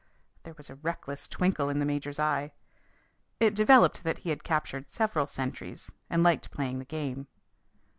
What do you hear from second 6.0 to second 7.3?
and liked playing the game.